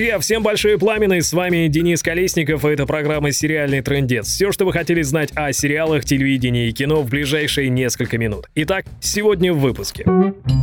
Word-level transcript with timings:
Друзья, 0.00 0.18
всем 0.18 0.42
большое 0.42 0.78
и 0.78 1.20
с 1.20 1.30
вами 1.34 1.68
Денис 1.68 2.02
Колесников, 2.02 2.64
и 2.64 2.70
это 2.70 2.86
программа 2.86 3.32
«Сериальный 3.32 3.82
трендец». 3.82 4.28
Все, 4.28 4.50
что 4.50 4.64
вы 4.64 4.72
хотели 4.72 5.02
знать 5.02 5.30
о 5.34 5.52
сериалах, 5.52 6.06
телевидении 6.06 6.70
и 6.70 6.72
кино 6.72 7.02
в 7.02 7.10
ближайшие 7.10 7.68
несколько 7.68 8.16
минут. 8.16 8.46
Итак, 8.54 8.86
сегодня 9.02 9.52
в 9.52 9.58
выпуске. 9.58 10.06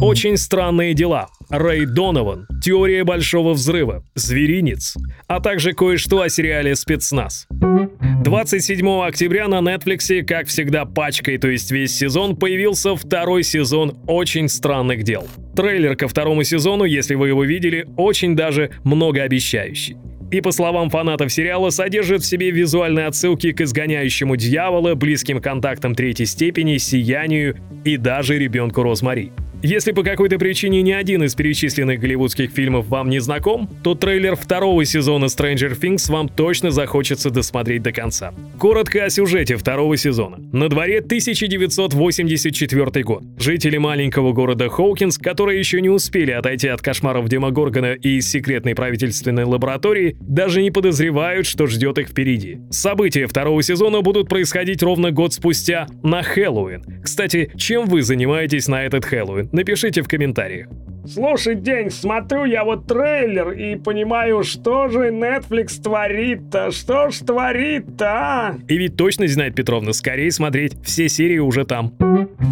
Очень 0.01 0.37
странные 0.37 0.95
дела. 0.95 1.27
Рэй 1.51 1.85
Донован, 1.85 2.47
Теория 2.63 3.03
Большого 3.03 3.53
Взрыва, 3.53 4.03
Зверинец, 4.15 4.95
а 5.27 5.39
также 5.39 5.73
кое-что 5.73 6.21
о 6.21 6.29
сериале 6.29 6.75
«Спецназ». 6.75 7.45
27 7.51 9.03
октября 9.03 9.47
на 9.47 9.59
Netflix, 9.59 10.23
как 10.23 10.47
всегда 10.47 10.85
пачкой, 10.85 11.37
то 11.37 11.47
есть 11.47 11.69
весь 11.69 11.95
сезон, 11.95 12.35
появился 12.37 12.95
второй 12.95 13.43
сезон 13.43 13.99
«Очень 14.07 14.49
странных 14.49 15.03
дел». 15.03 15.27
Трейлер 15.57 15.95
ко 15.95 16.07
второму 16.07 16.43
сезону, 16.43 16.83
если 16.83 17.15
вы 17.15 17.29
его 17.29 17.43
видели, 17.43 17.87
очень 17.97 18.35
даже 18.35 18.69
многообещающий. 18.83 19.97
И 20.29 20.39
по 20.39 20.51
словам 20.51 20.91
фанатов 20.91 21.33
сериала, 21.33 21.71
содержит 21.71 22.21
в 22.21 22.27
себе 22.27 22.51
визуальные 22.51 23.07
отсылки 23.07 23.51
к 23.53 23.61
изгоняющему 23.61 24.35
дьявола, 24.35 24.93
близким 24.93 25.41
контактам 25.41 25.95
третьей 25.95 26.27
степени, 26.27 26.77
сиянию 26.77 27.57
и 27.83 27.97
даже 27.97 28.37
ребенку 28.37 28.83
Розмари. 28.83 29.31
Если 29.67 29.91
по 29.91 30.01
какой-то 30.01 30.39
причине 30.39 30.81
ни 30.81 30.93
один 30.93 31.23
из 31.23 31.35
перечисленных 31.35 31.99
голливудских 31.99 32.51
фильмов 32.51 32.87
вам 32.87 33.09
не 33.09 33.19
знаком, 33.19 33.69
то 33.83 33.95
трейлер 33.95 34.37
второго 34.37 34.85
сезона 34.85 35.25
Stranger 35.25 35.77
Things 35.77 36.09
вам 36.09 36.29
точно 36.29 36.71
захочется 36.71 37.31
досмотреть 37.31 37.81
до 37.81 37.91
конца. 37.91 38.33
Коротко 38.57 39.03
о 39.03 39.09
сюжете 39.09 39.57
второго 39.57 39.97
сезона. 39.97 40.37
На 40.53 40.69
дворе 40.69 40.99
1984 40.99 43.03
год. 43.03 43.23
Жители 43.37 43.75
маленького 43.75 44.31
города 44.31 44.69
Хоукинс, 44.69 45.17
которые 45.17 45.59
еще 45.59 45.81
не 45.81 45.89
успели 45.89 46.31
отойти 46.31 46.69
от 46.69 46.81
кошмаров 46.81 47.27
Демогоргона 47.27 47.91
и 47.91 48.19
из 48.19 48.31
секретной 48.31 48.73
правительственной 48.73 49.43
лаборатории, 49.43 50.15
даже 50.21 50.61
не 50.61 50.71
подозревают, 50.71 51.45
что 51.45 51.67
ждет 51.67 51.97
их 51.97 52.07
впереди. 52.07 52.61
События 52.71 53.27
второго 53.27 53.61
сезона 53.61 53.99
будут 53.99 54.29
происходить 54.29 54.81
ровно 54.81 55.11
год 55.11 55.33
спустя 55.33 55.87
на 56.03 56.23
Хэллоуин. 56.23 57.01
Кстати, 57.03 57.51
чем 57.57 57.87
вы 57.87 58.01
занимаетесь 58.01 58.69
на 58.69 58.85
этот 58.85 59.03
Хэллоуин? 59.03 59.56
Напишите 59.57 60.03
в 60.03 60.07
комментариях. 60.07 60.67
Слушай, 61.11 61.55
День, 61.55 61.89
смотрю 61.89 62.45
я 62.45 62.63
вот 62.63 62.85
трейлер 62.85 63.53
и 63.53 63.75
понимаю, 63.75 64.43
что 64.43 64.87
же 64.87 65.09
Netflix 65.09 65.81
творит-то, 65.81 66.69
что 66.69 67.09
ж 67.09 67.17
творит-то, 67.25 68.05
а? 68.05 68.55
И 68.67 68.77
ведь 68.77 68.97
точно 68.97 69.27
знает 69.27 69.55
Петровна, 69.55 69.93
скорее 69.93 70.29
смотреть, 70.31 70.73
все 70.83 71.09
серии 71.09 71.39
уже 71.39 71.65
там. 71.65 71.91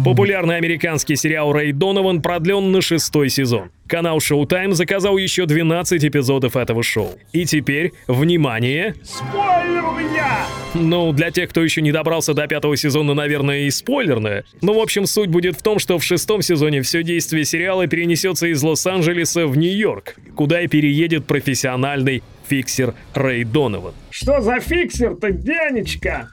Популярный 0.04 0.56
американский 0.56 1.14
сериал 1.14 1.52
Рэй 1.52 1.70
Донован 1.70 2.22
продлен 2.22 2.72
на 2.72 2.80
шестой 2.80 3.28
сезон. 3.28 3.70
Канал 3.88 4.18
Showtime 4.18 4.72
заказал 4.72 5.16
еще 5.16 5.46
12 5.46 6.04
эпизодов 6.04 6.56
этого 6.56 6.82
шоу. 6.82 7.18
И 7.32 7.44
теперь, 7.44 7.92
внимание... 8.06 8.94
Спойлер 9.02 9.84
у 9.84 9.92
меня! 9.92 10.46
Ну, 10.74 11.12
для 11.12 11.30
тех, 11.30 11.50
кто 11.50 11.62
еще 11.62 11.80
не 11.80 11.92
добрался 11.92 12.34
до 12.34 12.46
пятого 12.46 12.76
сезона, 12.76 13.14
наверное, 13.14 13.60
и 13.60 13.70
спойлерное. 13.70 14.44
Но, 14.60 14.74
в 14.74 14.78
общем, 14.78 15.06
суть 15.06 15.30
будет 15.30 15.56
в 15.56 15.62
том, 15.62 15.78
что 15.78 15.98
в 15.98 16.04
шестом 16.04 16.42
сезоне 16.42 16.82
все 16.82 17.02
действие 17.02 17.44
сериала 17.44 17.86
перенесется 17.86 18.46
из 18.48 18.62
Лос-Анджелеса 18.62 19.46
в 19.46 19.56
Нью-Йорк, 19.56 20.16
куда 20.34 20.60
и 20.60 20.66
переедет 20.66 21.26
профессиональный 21.26 22.22
фиксер 22.48 22.94
Рэй 23.14 23.44
Донован. 23.44 23.94
Что 24.10 24.40
за 24.40 24.60
фиксер-то, 24.60 25.30
Денечка? 25.30 26.28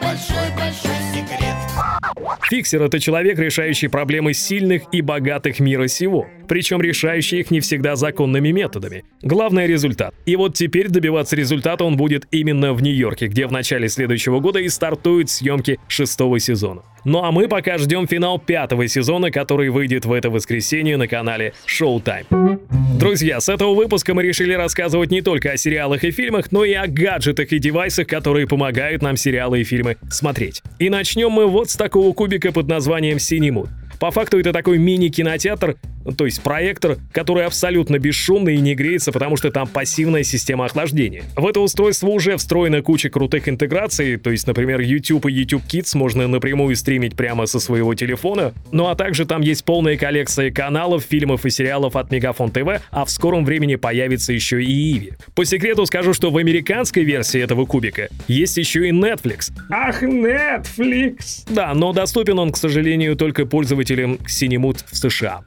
большой-большой 0.00 0.96
секрет. 1.12 1.56
Фиксер— 2.48 2.82
это 2.84 2.98
человек, 2.98 3.38
решающий 3.38 3.88
проблемы 3.88 4.32
сильных 4.32 4.82
и 4.92 5.00
богатых 5.02 5.60
мира 5.60 5.86
сего, 5.86 6.26
причем 6.48 6.80
решающий 6.80 7.40
их 7.40 7.50
не 7.50 7.60
всегда 7.60 7.96
законными 7.96 8.50
методами. 8.50 9.04
Главное— 9.22 9.66
результат. 9.66 10.14
И 10.24 10.36
вот 10.36 10.54
теперь 10.54 10.88
добиваться 10.88 11.36
результата 11.36 11.84
он 11.84 11.96
будет 11.96 12.26
именно 12.30 12.72
в 12.72 12.82
Нью-Йорке, 12.82 13.26
где 13.26 13.46
в 13.46 13.52
начале 13.52 13.88
следующего 13.88 14.40
года 14.40 14.60
и 14.60 14.68
стартуют 14.68 15.28
съемки 15.28 15.78
шестого 15.88 16.38
сезона. 16.38 16.82
Ну 17.04 17.22
а 17.22 17.30
мы 17.30 17.46
пока 17.46 17.78
ждем 17.78 18.08
финал 18.08 18.40
пятого 18.40 18.88
сезона, 18.88 19.30
который 19.30 19.68
выйдет 19.68 20.06
в 20.06 20.12
это 20.12 20.28
воскресенье 20.28 20.96
на 20.96 21.06
канале 21.06 21.52
Showtime. 21.64 22.58
Друзья, 22.98 23.40
с 23.40 23.48
этого 23.48 23.74
выпуска 23.74 24.12
мы 24.12 24.24
решили 24.24 24.54
рассказывать 24.54 25.12
не 25.12 25.20
только 25.20 25.52
о 25.52 25.56
сериалах 25.56 26.02
и 26.02 26.10
фильмах, 26.10 26.50
но 26.50 26.64
и 26.64 26.72
о 26.72 26.88
гаджетах 26.88 27.52
и 27.52 27.60
девайсах, 27.60 28.08
которые 28.08 28.48
помогают 28.48 29.02
нам 29.02 29.16
сериалы 29.16 29.60
и 29.60 29.64
фильмы 29.64 29.98
смотреть. 30.10 30.62
И 30.80 30.90
начнем 30.90 31.30
мы 31.30 31.46
вот 31.46 31.70
с 31.70 31.76
такого 31.76 32.05
кубика 32.12 32.52
под 32.52 32.68
названием 32.68 33.16
Cinemud. 33.18 33.68
По 33.98 34.10
факту 34.10 34.38
это 34.38 34.52
такой 34.52 34.78
мини-кинотеатр, 34.78 35.76
то 36.16 36.24
есть 36.24 36.42
проектор, 36.42 36.96
который 37.12 37.44
абсолютно 37.44 37.98
бесшумный 37.98 38.56
и 38.56 38.60
не 38.60 38.74
греется, 38.74 39.12
потому 39.12 39.36
что 39.36 39.50
там 39.50 39.66
пассивная 39.66 40.22
система 40.22 40.66
охлаждения. 40.66 41.24
В 41.36 41.46
это 41.46 41.60
устройство 41.60 42.08
уже 42.08 42.36
встроена 42.36 42.82
куча 42.82 43.08
крутых 43.08 43.48
интеграций, 43.48 44.16
то 44.16 44.30
есть, 44.30 44.46
например, 44.46 44.80
YouTube 44.80 45.26
и 45.26 45.32
YouTube 45.32 45.62
Kids 45.66 45.96
можно 45.96 46.26
напрямую 46.28 46.76
стримить 46.76 47.16
прямо 47.16 47.46
со 47.46 47.60
своего 47.60 47.94
телефона, 47.94 48.52
ну 48.72 48.88
а 48.88 48.94
также 48.94 49.26
там 49.26 49.40
есть 49.40 49.64
полная 49.64 49.96
коллекция 49.96 50.50
каналов, 50.50 51.04
фильмов 51.08 51.44
и 51.44 51.50
сериалов 51.50 51.96
от 51.96 52.10
Мегафон 52.10 52.50
ТВ, 52.50 52.80
а 52.90 53.04
в 53.04 53.10
скором 53.10 53.44
времени 53.44 53.76
появится 53.76 54.32
еще 54.32 54.62
и 54.62 54.96
Иви. 54.96 55.12
По 55.34 55.44
секрету 55.44 55.86
скажу, 55.86 56.12
что 56.12 56.30
в 56.30 56.36
американской 56.36 57.04
версии 57.04 57.40
этого 57.40 57.66
кубика 57.66 58.08
есть 58.28 58.56
еще 58.56 58.88
и 58.88 58.92
Netflix. 58.92 59.52
Ах, 59.70 60.02
Netflix! 60.02 61.44
Да, 61.48 61.74
но 61.74 61.92
доступен 61.92 62.38
он, 62.38 62.52
к 62.52 62.56
сожалению, 62.56 63.16
только 63.16 63.46
пользователям 63.46 64.18
Cinemut 64.26 64.84
в 64.90 64.96
США. 64.96 65.42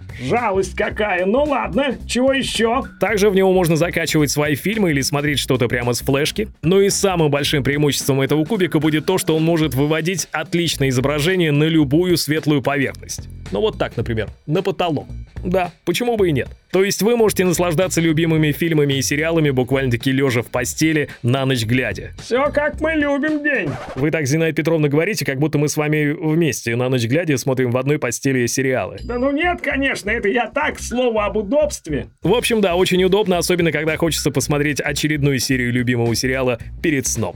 Жалость 0.50 0.76
какая. 0.76 1.28
Ну 1.28 1.44
ладно, 1.44 1.96
чего 2.08 2.34
еще? 2.34 2.82
Также 3.00 3.30
в 3.30 3.36
него 3.36 3.54
можно 3.54 3.76
закачивать 3.76 4.32
свои 4.32 4.56
фильмы 4.56 4.90
или 4.90 5.02
смотреть 5.02 5.38
что-то 5.38 5.68
прямо 5.68 5.94
с 5.94 6.02
флешки. 6.02 6.48
Ну 6.64 6.82
и 6.82 6.90
самым 6.90 7.30
большим 7.30 7.64
преимуществом 7.64 8.20
этого 8.22 8.44
кубика 8.46 8.80
будет 8.80 9.06
то, 9.06 9.20
что 9.20 9.36
он 9.36 9.44
может 9.44 9.76
выводить 9.76 10.28
отличное 10.32 10.90
изображение 10.90 11.52
на 11.52 11.66
любую 11.66 12.18
светлую 12.18 12.64
поверхность. 12.64 13.30
Ну 13.52 13.62
вот 13.62 13.78
так, 13.78 13.98
например, 13.98 14.30
на 14.46 14.62
потолок. 14.62 15.08
Да, 15.44 15.72
почему 15.86 16.18
бы 16.18 16.30
и 16.30 16.32
нет. 16.32 16.50
То 16.72 16.84
есть 16.84 17.02
вы 17.02 17.16
можете 17.16 17.46
наслаждаться 17.46 18.00
любимыми 18.00 18.52
фильмами 18.52 18.96
и 18.96 19.02
сериалами 19.02 19.50
буквально-таки 19.50 20.12
лежа 20.12 20.44
в 20.44 20.48
постели 20.48 21.10
на 21.24 21.46
ночь 21.46 21.66
глядя. 21.66 22.12
Все 22.22 22.52
как 22.52 22.80
мы 22.80 22.94
любим 22.94 23.44
день. 23.44 23.70
Вы 23.96 24.12
так, 24.12 24.28
Зинаида 24.28 24.56
Петровна, 24.56 24.88
говорите, 24.88 25.26
как 25.26 25.40
будто 25.40 25.58
мы 25.58 25.68
с 25.68 25.78
вами 25.78 26.12
вместе 26.12 26.76
на 26.76 26.90
ночь 26.90 27.06
глядя 27.06 27.38
смотрим 27.38 27.72
в 27.72 27.78
одной 27.78 27.98
постели 27.98 28.46
сериалы. 28.46 28.98
Да 29.04 29.18
ну 29.18 29.32
нет, 29.32 29.62
конечно, 29.62 30.12
это 30.12 30.28
я 30.28 30.48
так, 30.48 30.80
слово 30.80 31.26
об 31.26 31.38
удобстве. 31.38 32.08
В 32.22 32.34
общем, 32.34 32.62
да, 32.62 32.76
очень 32.76 33.04
удобно, 33.04 33.38
особенно 33.38 33.72
когда 33.72 33.98
хочется 33.98 34.30
посмотреть 34.30 34.80
очередную 34.80 35.40
серию 35.40 35.72
любимого 35.72 36.14
сериала 36.14 36.60
перед 36.84 37.08
сном. 37.08 37.36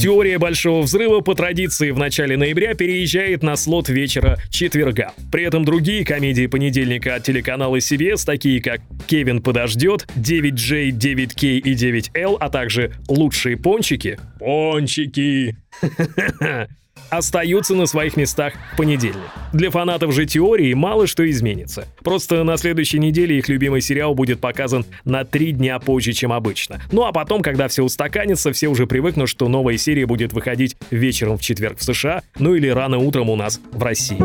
Теория 0.00 0.38
Большого 0.38 0.82
Взрыва 0.82 1.20
по 1.20 1.34
традиции 1.34 1.90
в 1.90 1.98
начале 1.98 2.36
ноября 2.36 2.74
переезжает 2.74 3.42
на 3.42 3.56
слот 3.56 3.88
вечера 3.88 4.38
четверга. 4.50 5.12
При 5.30 5.44
этом 5.44 5.64
другие 5.64 6.04
комедии 6.04 6.46
понедельника 6.46 7.14
от 7.14 7.24
телеканала 7.24 7.76
CBS, 7.76 8.24
такие 8.24 8.60
как 8.60 8.80
«Кевин 9.06 9.40
подождет», 9.42 10.06
«9J», 10.16 10.90
«9K» 10.90 11.58
и 11.58 11.74
«9L», 11.74 12.36
а 12.38 12.50
также 12.50 12.92
«Лучшие 13.08 13.56
пончики»— 13.56 14.18
пончики 14.38 15.56
остаются 17.12 17.74
на 17.74 17.84
своих 17.84 18.16
местах 18.16 18.54
в 18.72 18.76
понедельник. 18.78 19.20
Для 19.52 19.70
фанатов 19.70 20.14
же 20.14 20.24
теории 20.24 20.72
мало 20.72 21.06
что 21.06 21.28
изменится. 21.30 21.86
Просто 22.02 22.42
на 22.42 22.56
следующей 22.56 22.98
неделе 22.98 23.38
их 23.38 23.48
любимый 23.50 23.82
сериал 23.82 24.14
будет 24.14 24.40
показан 24.40 24.86
на 25.04 25.24
три 25.24 25.52
дня 25.52 25.78
позже, 25.78 26.12
чем 26.12 26.32
обычно. 26.32 26.80
Ну 26.90 27.04
а 27.04 27.12
потом, 27.12 27.42
когда 27.42 27.68
все 27.68 27.84
устаканится, 27.84 28.52
все 28.52 28.68
уже 28.68 28.86
привыкнут, 28.86 29.28
что 29.28 29.48
новая 29.48 29.76
серия 29.76 30.06
будет 30.06 30.32
выходить 30.32 30.76
вечером 30.90 31.36
в 31.36 31.42
четверг 31.42 31.78
в 31.78 31.84
США, 31.84 32.22
ну 32.38 32.54
или 32.54 32.68
рано 32.68 32.96
утром 32.96 33.28
у 33.28 33.36
нас 33.36 33.60
в 33.72 33.82
России. 33.82 34.18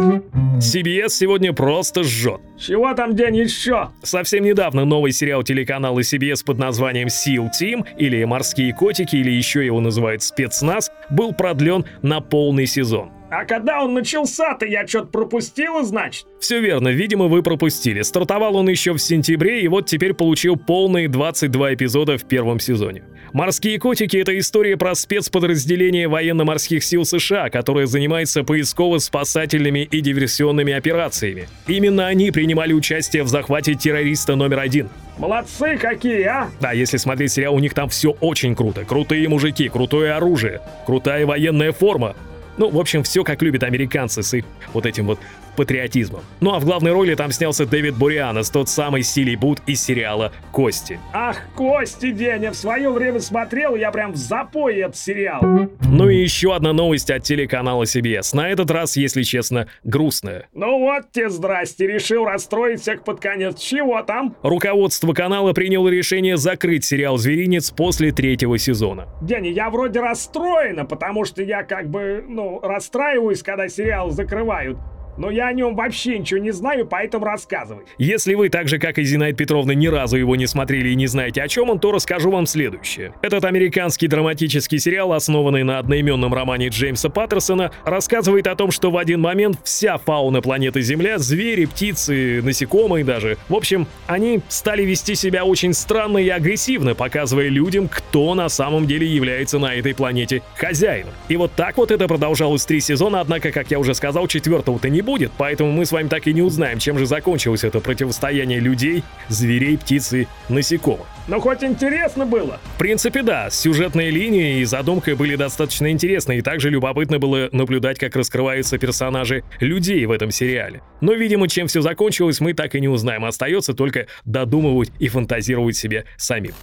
CBS 0.58 1.10
сегодня 1.10 1.52
просто 1.52 2.04
жжет. 2.04 2.40
Чего 2.58 2.94
там 2.94 3.16
день 3.16 3.36
еще? 3.36 3.90
Совсем 4.02 4.44
недавно 4.44 4.86
новый 4.86 5.12
сериал 5.12 5.44
телеканала 5.44 6.00
CBS 6.00 6.44
под 6.46 6.58
названием 6.58 7.08
SEAL 7.08 7.50
Team 7.60 7.86
или 7.98 8.24
«Морские 8.24 8.74
котики» 8.74 9.18
или 9.18 9.30
еще 9.30 9.66
его 9.66 9.82
называют 9.82 10.24
«Спецназ» 10.24 10.90
был 11.10 11.34
продлен 11.34 11.86
на 12.02 12.22
полный 12.22 12.66
сезон. 12.78 13.10
А 13.30 13.44
когда 13.46 13.84
он 13.84 13.94
начался-то, 13.94 14.66
я 14.66 14.88
что-то 14.88 15.08
пропустила, 15.08 15.84
значит? 15.84 16.28
Все 16.40 16.62
верно, 16.62 16.90
видимо, 16.90 17.26
вы 17.26 17.42
пропустили. 17.42 18.04
Стартовал 18.04 18.56
он 18.56 18.70
еще 18.70 18.94
в 18.94 19.00
сентябре, 19.00 19.62
и 19.62 19.68
вот 19.68 19.88
теперь 19.88 20.14
получил 20.14 20.56
полные 20.56 21.10
22 21.10 21.74
эпизода 21.74 22.18
в 22.18 22.26
первом 22.26 22.60
сезоне. 22.60 23.04
«Морские 23.34 23.78
котики»— 23.80 24.16
это 24.22 24.38
история 24.38 24.78
про 24.78 24.96
спецподразделение 24.96 26.08
военно-морских 26.08 26.84
сил 26.84 27.04
США, 27.04 27.50
которое 27.50 27.86
занимается 27.86 28.44
поисково-спасательными 28.44 29.80
и 29.80 30.00
диверсионными 30.00 30.72
операциями. 30.72 31.50
Именно 31.68 32.08
они 32.08 32.32
принимали 32.32 32.72
участие 32.72 33.24
в 33.24 33.28
захвате 33.28 33.74
террориста 33.74 34.36
номер 34.36 34.60
один. 34.60 34.90
Молодцы 35.18 35.78
какие, 35.78 36.22
а? 36.24 36.50
Да, 36.62 36.72
если 36.72 36.98
смотреть 36.98 37.34
сериал, 37.34 37.56
у 37.56 37.60
них 37.60 37.74
там 37.74 37.90
все 37.90 38.12
очень 38.22 38.56
круто. 38.56 38.86
Крутые 38.86 39.28
мужики, 39.28 39.68
крутое 39.68 40.14
оружие, 40.14 40.62
крутая 40.86 41.26
военная 41.26 41.72
форма. 41.72 42.16
Ну, 42.58 42.70
в 42.70 42.80
общем, 42.80 43.04
все 43.04 43.24
как 43.24 43.42
любят 43.42 43.64
американцы 43.64 44.24
с 44.24 44.34
их 44.34 44.46
вот 44.74 44.86
этим 44.86 45.08
вот 45.08 45.20
патриотизмом. 45.58 46.22
Ну 46.40 46.54
а 46.54 46.60
в 46.60 46.66
главной 46.66 46.94
роли 46.94 47.16
там 47.16 47.32
снялся 47.32 47.66
Дэвид 47.66 47.96
Бурианос, 47.96 48.50
тот 48.50 48.70
самый 48.70 49.02
Силий 49.02 49.36
Бут 49.36 49.60
из 49.66 49.84
сериала 49.84 50.32
«Кости». 50.52 51.00
Ах, 51.12 51.38
Кости, 51.56 52.12
день, 52.12 52.44
я 52.44 52.52
в 52.52 52.56
свое 52.56 52.90
время 52.92 53.20
смотрел, 53.20 53.76
я 53.76 53.92
прям 53.92 54.14
в 54.14 54.18
запое 54.18 54.86
этот 54.86 54.98
сериал. 54.98 55.42
Ну 55.82 56.10
и 56.10 56.18
еще 56.18 56.56
одна 56.56 56.74
новость 56.74 57.10
от 57.10 57.24
телеканала 57.24 57.84
CBS. 57.84 58.36
На 58.36 58.50
этот 58.50 58.70
раз, 58.70 58.98
если 58.98 59.24
честно, 59.24 59.68
грустная. 59.84 60.48
Ну 60.54 60.80
вот 60.80 61.12
тебе 61.12 61.30
здрасте, 61.30 61.88
решил 61.88 62.26
расстроить 62.26 62.82
всех 62.82 63.04
под 63.04 63.20
конец. 63.20 63.60
Чего 63.60 64.02
там? 64.04 64.36
Руководство 64.44 65.14
канала 65.14 65.54
приняло 65.54 65.90
решение 65.90 66.38
закрыть 66.38 66.86
сериал 66.86 67.18
«Зверинец» 67.18 67.72
после 67.72 68.12
третьего 68.12 68.60
сезона. 68.60 69.08
День, 69.24 69.48
я 69.48 69.72
вроде 69.72 70.02
расстроена, 70.02 70.86
потому 70.86 71.26
что 71.26 71.42
я 71.42 71.64
как 71.64 71.90
бы, 71.90 72.24
ну, 72.28 72.47
расстраиваюсь, 72.62 73.44
когда 73.44 73.68
сериал 73.68 74.10
закрывают. 74.12 74.78
Но 75.18 75.32
я 75.32 75.48
о 75.48 75.54
нем 75.54 75.76
вообще 75.76 76.20
ничего 76.20 76.40
не 76.40 76.52
знаю, 76.52 76.86
поэтому 76.86 77.26
рассказывай. 77.26 77.86
Если 77.98 78.36
вы, 78.36 78.50
так 78.50 78.68
же 78.68 78.80
как 78.80 78.98
и 79.00 79.04
Зинаид 79.04 79.38
Петровна, 79.38 79.74
ни 79.74 79.88
разу 79.88 80.18
его 80.18 80.36
не 80.36 80.48
смотрели 80.48 80.90
и 80.90 80.96
не 80.96 81.08
знаете 81.08 81.42
о 81.42 81.48
чем 81.48 81.70
он, 81.70 81.80
то 81.80 81.92
расскажу 81.92 82.32
вам 82.32 82.46
следующее. 82.46 83.14
Этот 83.22 83.46
американский 83.46 84.08
драматический 84.08 84.80
сериал, 84.80 85.14
основанный 85.14 85.64
на 85.64 85.80
одноименном 85.80 86.34
романе 86.34 86.70
Джеймса 86.70 87.10
Паттерсона, 87.10 87.72
рассказывает 87.84 88.48
о 88.48 88.56
том, 88.56 88.72
что 88.72 88.92
в 88.92 88.98
один 88.98 89.22
момент 89.22 89.58
вся 89.64 89.98
фауна 89.98 90.42
планеты 90.42 90.82
Земля, 90.82 91.18
звери, 91.18 91.66
птицы, 91.66 92.42
насекомые 92.44 93.04
даже, 93.04 93.38
в 93.50 93.56
общем, 93.56 93.88
они 94.06 94.42
стали 94.50 94.84
вести 94.84 95.16
себя 95.16 95.44
очень 95.46 95.74
странно 95.74 96.18
и 96.18 96.30
агрессивно, 96.30 96.96
показывая 96.96 97.48
людям, 97.48 97.88
кто 97.88 98.34
на 98.36 98.50
самом 98.50 98.86
деле 98.86 99.08
является 99.08 99.60
на 99.60 99.74
этой 99.74 99.96
планете 99.96 100.42
хозяином. 100.56 101.14
И 101.28 101.38
вот 101.38 101.52
так 101.56 101.78
вот 101.78 101.92
это 101.92 102.08
продолжалось 102.08 102.66
три 102.66 102.80
сезона, 102.80 103.22
однако, 103.22 103.52
как 103.52 103.72
я 103.72 103.80
уже 103.80 103.94
сказал, 103.96 104.28
четвертого-то 104.28 104.90
не 104.90 105.02
будет, 105.08 105.32
поэтому 105.38 105.72
мы 105.72 105.86
с 105.86 105.94
вами 105.94 106.10
так 106.10 106.28
и 106.28 106.34
не 106.34 106.42
узнаем, 106.42 106.80
чем 106.80 107.00
же 107.00 107.06
закончилось 107.06 107.64
это 107.64 107.80
противостояние 107.80 108.60
людей, 108.60 109.06
зверей, 109.30 109.78
птиц 109.78 110.12
и 110.12 110.28
насекомых. 110.50 111.08
Но 111.30 111.40
хоть 111.40 111.64
интересно 111.64 112.26
было. 112.26 112.60
В 112.76 112.78
принципе, 112.78 113.24
да, 113.24 113.50
сюжетные 113.50 114.12
линии 114.12 114.60
и 114.60 114.66
задумка 114.66 115.16
были 115.16 115.36
достаточно 115.36 115.90
интересны, 115.92 116.38
и 116.38 116.42
также 116.42 116.70
любопытно 116.70 117.20
было 117.20 117.48
наблюдать, 117.54 118.00
как 118.00 118.16
раскрываются 118.18 118.78
персонажи 118.78 119.44
людей 119.62 120.06
в 120.06 120.12
этом 120.12 120.30
сериале. 120.30 120.82
Но, 121.00 121.14
видимо, 121.14 121.48
чем 121.48 121.68
все 121.68 121.82
закончилось, 121.82 122.42
мы 122.42 122.54
так 122.54 122.76
и 122.76 122.82
не 122.82 122.90
узнаем, 122.90 123.24
остается 123.24 123.74
только 123.74 124.08
додумывать 124.26 124.92
и 125.00 125.08
фантазировать 125.08 125.78
себе 125.78 126.04
самим. 126.18 126.54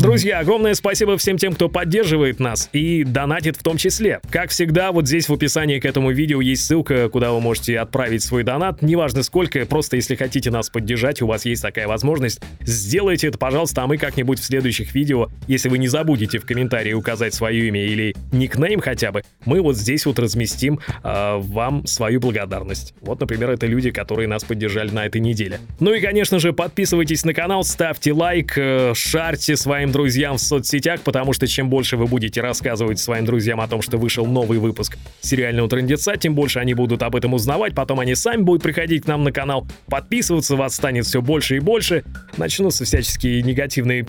Друзья, 0.00 0.40
огромное 0.40 0.74
спасибо 0.74 1.16
всем 1.16 1.38
тем, 1.38 1.54
кто 1.54 1.68
поддерживает 1.68 2.40
нас 2.40 2.68
и 2.72 3.04
донатит 3.04 3.56
в 3.56 3.62
том 3.62 3.76
числе. 3.76 4.20
Как 4.30 4.50
всегда, 4.50 4.92
вот 4.92 5.06
здесь 5.06 5.28
в 5.28 5.32
описании 5.32 5.80
к 5.80 5.84
этому 5.84 6.10
видео 6.10 6.40
есть 6.40 6.64
ссылка, 6.66 7.08
куда 7.08 7.32
вы 7.32 7.40
можете 7.40 7.78
отправить 7.78 8.22
свой 8.22 8.42
донат, 8.42 8.82
неважно 8.82 9.22
сколько, 9.22 9.64
просто 9.66 9.96
если 9.96 10.14
хотите 10.14 10.50
нас 10.50 10.70
поддержать, 10.70 11.22
у 11.22 11.26
вас 11.26 11.44
есть 11.44 11.62
такая 11.62 11.88
возможность, 11.88 12.40
сделайте 12.60 13.28
это, 13.28 13.38
пожалуйста, 13.38 13.82
а 13.82 13.86
мы 13.86 13.96
как-нибудь 13.96 14.38
в 14.38 14.44
следующих 14.44 14.94
видео, 14.94 15.28
если 15.48 15.68
вы 15.68 15.78
не 15.78 15.88
забудете 15.88 16.38
в 16.38 16.46
комментарии 16.46 16.92
указать 16.92 17.34
свое 17.34 17.68
имя 17.68 17.84
или 17.84 18.14
никнейм 18.32 18.80
хотя 18.80 19.12
бы, 19.12 19.22
мы 19.44 19.60
вот 19.60 19.76
здесь 19.76 20.06
вот 20.06 20.18
разместим 20.18 20.80
э, 21.02 21.36
вам 21.38 21.86
свою 21.86 22.20
благодарность. 22.20 22.94
Вот, 23.00 23.20
например, 23.20 23.50
это 23.50 23.66
люди, 23.66 23.90
которые 23.90 24.28
нас 24.28 24.44
поддержали 24.44 24.90
на 24.90 25.06
этой 25.06 25.20
неделе. 25.20 25.60
Ну 25.80 25.92
и, 25.92 26.00
конечно 26.00 26.38
же, 26.38 26.52
подписывайтесь 26.52 27.24
на 27.24 27.34
канал, 27.34 27.64
ставьте 27.64 28.12
лайк, 28.12 28.52
э, 28.56 28.92
шарьте 28.94 29.55
своим 29.56 29.92
друзьям 29.92 30.36
в 30.36 30.40
соцсетях, 30.40 31.00
потому 31.00 31.32
что 31.32 31.46
чем 31.46 31.68
больше 31.68 31.96
вы 31.96 32.06
будете 32.06 32.40
рассказывать 32.40 32.98
своим 32.98 33.24
друзьям 33.24 33.60
о 33.60 33.68
том, 33.68 33.82
что 33.82 33.98
вышел 33.98 34.26
новый 34.26 34.58
выпуск 34.58 34.96
сериального 35.20 35.68
трендеца, 35.68 36.16
тем 36.16 36.34
больше 36.34 36.58
они 36.58 36.74
будут 36.74 37.02
об 37.02 37.16
этом 37.16 37.34
узнавать, 37.34 37.74
потом 37.74 38.00
они 38.00 38.14
сами 38.14 38.42
будут 38.42 38.62
приходить 38.62 39.04
к 39.04 39.06
нам 39.06 39.24
на 39.24 39.32
канал, 39.32 39.66
подписываться, 39.86 40.56
вас 40.56 40.74
станет 40.74 41.06
все 41.06 41.22
больше 41.22 41.56
и 41.56 41.60
больше, 41.60 42.04
начнутся 42.36 42.84
всяческие 42.84 43.42
негативные... 43.42 44.06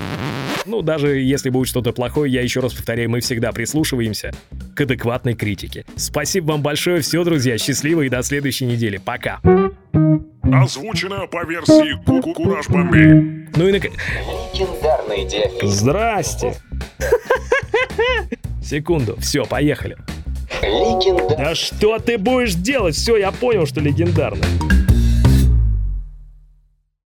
Ну, 0.65 0.81
даже 0.81 1.19
если 1.19 1.49
будет 1.49 1.69
что-то 1.69 1.93
плохое, 1.93 2.31
я 2.31 2.41
еще 2.41 2.59
раз 2.59 2.73
повторяю, 2.73 3.09
мы 3.09 3.21
всегда 3.21 3.51
прислушиваемся 3.51 4.33
к 4.75 4.81
адекватной 4.81 5.33
критике. 5.33 5.85
Спасибо 5.95 6.51
вам 6.51 6.61
большое, 6.61 7.01
все, 7.01 7.23
друзья, 7.23 7.57
счастливо 7.57 8.01
и 8.01 8.09
до 8.09 8.21
следующей 8.21 8.65
недели. 8.65 8.97
Пока. 8.97 9.39
Озвучено 10.43 11.27
по 11.27 11.45
версии 11.45 12.01
Кукураж 12.05 12.67
Бомбей. 12.69 13.47
Ну 13.55 13.67
и 13.67 13.71
на... 13.71 13.79
Легендарный 15.07 15.25
диафильм. 15.25 15.67
Здрасте. 15.67 16.55
Секунду, 18.63 19.17
все, 19.19 19.45
поехали. 19.45 19.97
Легендарный. 20.61 21.37
Да 21.37 21.55
что 21.55 21.99
ты 21.99 22.17
будешь 22.17 22.53
делать? 22.53 22.95
Все, 22.95 23.17
я 23.17 23.31
понял, 23.31 23.65
что 23.65 23.79
легендарно. 23.79 24.43